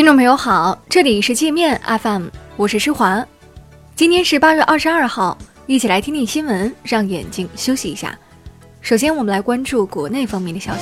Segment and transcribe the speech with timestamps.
[0.00, 3.22] 听众朋友好，这里是界面 FM，我是施华。
[3.94, 8.18] 今天是八月二十二号，一起来听听新闻，让眼睛休息一下。
[8.80, 10.80] 首先，我们来关注国内方面的消息。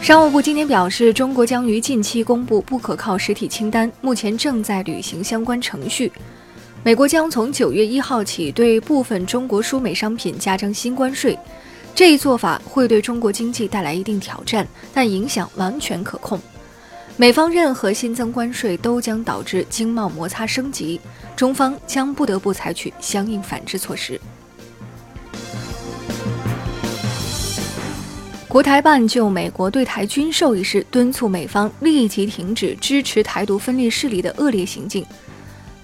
[0.00, 6.10] 商务部今天表示，中国将于近期公布不可靠实体清单，目前正在履行相关程序。
[6.82, 11.38] 美国将从九月一号起对部分中国输美商品加征新关税。
[11.96, 16.38] 这一做法会对中国经济带来一定挑战，但影响完全可控。
[17.16, 21.00] 美方任何新增关税都将导致经贸摩擦升级，
[21.34, 24.20] 中方将不得不采取相应反制措施。
[28.46, 35.02] 国台办就美国对台军售一事，敦促美方立即停止支持台独分裂势力的恶劣行径。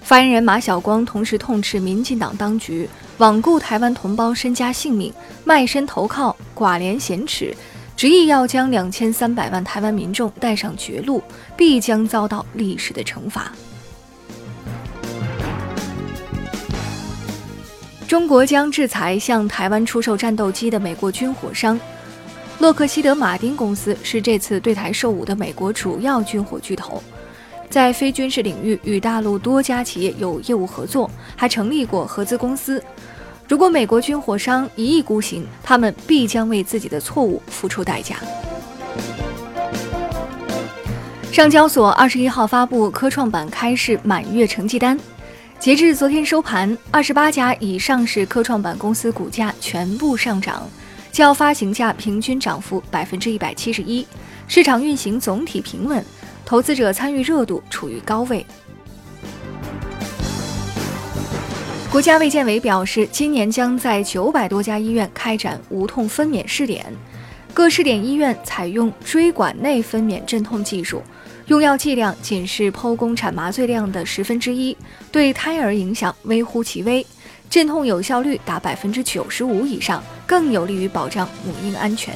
[0.03, 2.87] 发言人马晓光同时痛斥民进党当局
[3.19, 5.13] 罔顾台湾同胞身家性命，
[5.43, 7.55] 卖身投靠，寡廉鲜耻，
[7.95, 11.21] 执意要将两千三百万台湾民众带上绝路，
[11.55, 13.51] 必将遭到历史的惩罚。
[18.07, 21.79] 中国将制裁向台湾出售战斗机的美国军火商，
[22.59, 27.01] 洛克希德马丁公司是这次对台售武的美国主要军火巨头。
[27.73, 32.79] 在非军事领域与大陆多家企业有业务合作，还成立过合资公司。
[33.47, 38.17] 如果美国军火商一意孤行，他们必将为自己的错误付出代价。
[41.31, 44.95] 上交所二十一号发布科创板开市满月成绩单，
[45.57, 50.69] 截至昨天收盘，二十八家已上市科创板公司股价全部上涨，
[51.11, 54.05] 较发行价平均涨幅百分之一百七十一，
[54.47, 56.05] 市场运行总体平稳。
[56.45, 58.45] 投资者参与热度处于高位。
[61.91, 66.85] 国家卫健委表示，今年将在九百多家医院开展无痛分娩试点，
[67.53, 71.03] 各试点医院采用椎管内分娩镇痛技术，
[71.45, 74.75] 用药剂量仅是剖宫产麻醉量的十分之一，
[75.11, 77.05] 对胎儿影响微乎其微，
[77.47, 82.15] 镇痛有效率达百分之九十五以上，更有利于保障母婴安全。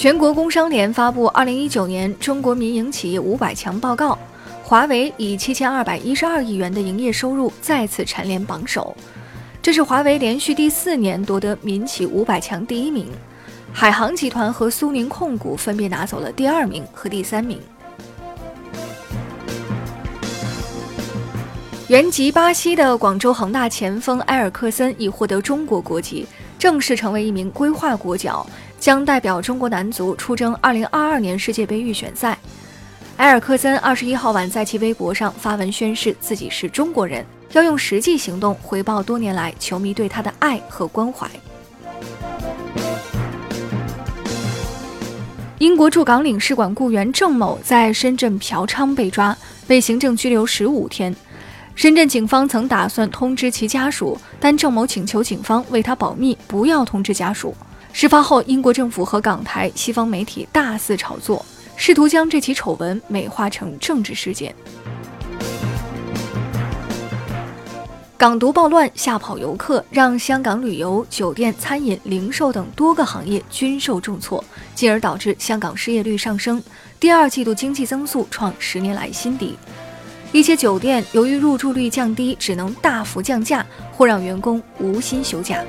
[0.00, 4.12] 全国工商联发布《二零一九年中国民营企业五百强报告》，
[4.64, 8.96] 华为以七千二百一十二亿元的营业收入再次蝉联榜首，
[9.60, 13.08] 这是华为连续第四年夺得民企五百强第一名。
[13.74, 17.60] 海航集团和苏宁控股分别拿走了第二名和第三名。
[21.88, 26.26] 原籍巴西的广州恒大前锋埃尔克森已获得中国国籍，
[26.58, 28.46] 正式成为一名规划国脚。
[28.80, 32.36] 将代表中国男足出征2022年世界杯预选赛。
[33.18, 41.30] 埃尔克森二十一号晚在其微博上发文宣誓自己是中国人，要用实际行动回报多年来球迷对他的爱和关怀。
[45.58, 49.36] 英国驻港领事馆雇员郑某在深圳嫖娼被抓，
[49.66, 51.14] 被行政拘留十五天。
[51.74, 57.54] 深圳警方曾打算通知其家属，但郑某请求警方为他保密，不要通知家属。
[57.92, 61.44] 事发后，英国政府和港台西方媒体大肆炒作，
[61.76, 64.54] 试图将这起丑闻美化成政治事件。
[68.16, 76.62] 港独暴乱吓跑游客，让香港旅游、酒店、餐饮、零售等多个行业均受重挫，进而导致香港失业率上升，
[76.98, 79.58] 第二季度经济增速创十年来新低。
[80.32, 85.64] 一些酒店由于入住率降低，只能大幅降价，或让员工无薪休假。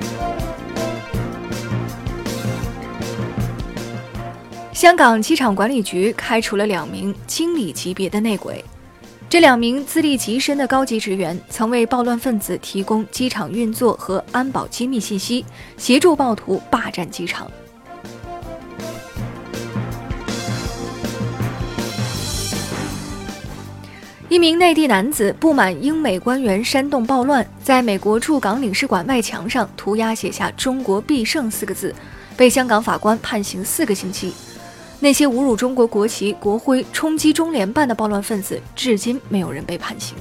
[4.72, 8.64] 香港机场管理局开除了两名经理级别的内鬼，
[9.28, 15.44] 这两名资历极深的高级职员曾为暴乱分子提供机场运作和安保机密信息，
[15.76, 17.50] 协助暴徒霸占机场。
[24.30, 31.94] 一名内地男子不满英美官员煽动暴乱，在美国驻港领事馆外墙上涂鸦写下“中国必胜”四个字，
[32.38, 34.32] 被香港法官判刑四个星期。
[35.02, 40.16] 那些侮辱中国国旗、国徽、冲击中联办的暴乱分子，至今没有人被判刑。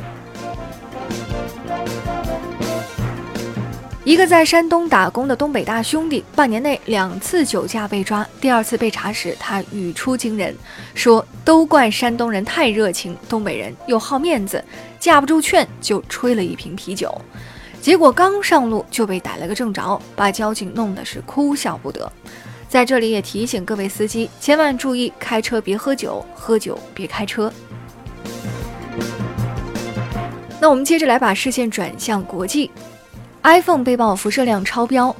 [4.03, 8.27] 一个在山东打工的东北大兄弟，半年内两次酒驾被抓。
[8.41, 10.55] 第二次被查时，他语出惊人，
[10.95, 14.65] 说：“都怪山东人太热情，东北人又好面子，
[14.99, 17.15] 架不住劝就吹了一瓶啤酒。
[17.79, 22.11] 结果刚上路就被逮了个正着，把交警弄得是哭笑不得。”
[22.71, 27.51] 在这里也提醒各位司机，千万注意开车别喝酒，喝酒别开车。
[30.57, 32.71] 那我们接着来把视线转向国际
[33.43, 35.13] ，iPhone 被曝辐射量超标，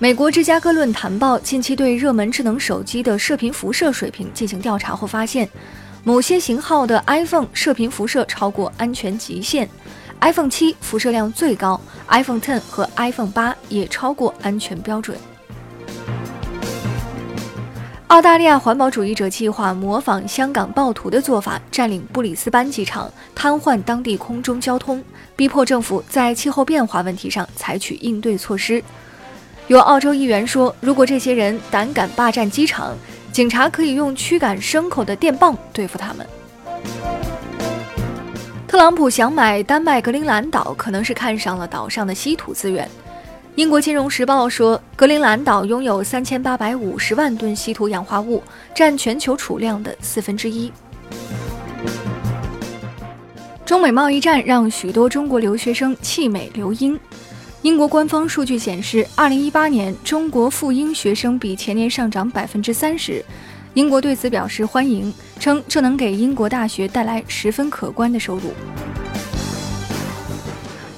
[0.00, 5.48] 美国芝加哥论坛报近期对热门智能手机的射频辐射水平进行调查后发现，
[6.02, 9.70] 某些型号的 iPhone 射频辐射超过安全极限
[10.22, 15.16] ，iPhone 七辐射量最高，iPhone Ten 和 iPhone 八也超过安全标准。
[18.16, 25.04] 澳大利亚环保主义者计划模仿香港暴徒的做法，占领布里斯班机场，瘫痪当地空中交通，
[25.36, 28.82] 逼迫政府在气候变化问题上采取应对措施。
[29.66, 32.96] 有澳洲议员说，如果这些人胆敢霸占机场，
[33.32, 36.26] 警察可以用驱赶牲口的电棒对付他们。
[38.66, 42.88] 特朗普想买丹麦格陵兰岛，可能是看上了岛上的稀土资源。
[43.56, 48.42] 英国金融时报说，格陵兰岛拥有三千八百五十万吨稀土氧化物，
[48.74, 50.70] 占全球储量的四分之一。
[53.64, 57.00] 中美贸易战让许多中国留学生弃美留英。
[57.62, 63.24] 英国官方数据显示，二零一八年中国赴英学生比前年上涨百分之三十。
[63.72, 65.10] 英国对此表示欢迎，
[65.40, 68.52] 称这能给英国大学带来十分可观的收入。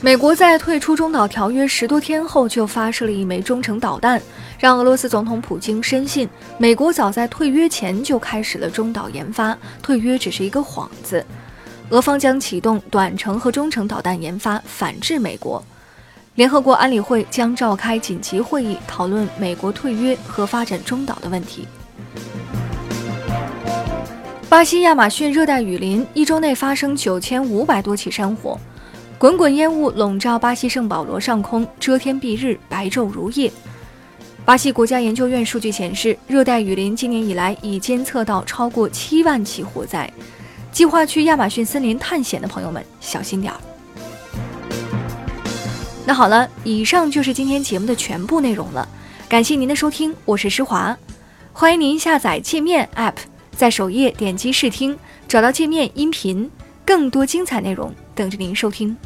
[0.00, 4.22] 美国在退出中导条约十多天后就发射了一枚中程导弹，
[4.56, 11.24] 让俄罗斯总统普京深信美国早在退约前就开始了中导研发，退约只是一个幌子。
[11.90, 15.62] 俄方将启动短程和中程导弹研发，反制美国。
[16.36, 21.66] 联合国安理会将召开紧急会议，讨论美国退约和发展中导的问题。
[24.48, 28.56] 巴西亚马逊热带雨林一周内发生九千五百多起山火，
[29.18, 33.50] 滚滚烟雾笼罩巴西圣保罗上空，遮天蔽日，白昼如夜。
[34.44, 40.08] 巴西国家研究院数据显示，热带雨林今年以来已监测到超过七万起火灾。
[40.70, 43.58] 计划去亚马逊森林探险的朋友们，小心点儿。
[46.06, 48.88] 那好了，以上就是今天节目的全部内容了。
[49.28, 50.96] 感谢您的收听，我是施华，
[51.52, 53.16] 欢迎您下载界面 App，
[53.56, 56.48] 在首页点击试听，找到界面音频，
[56.88, 58.96] 更多精彩内容等着您收听。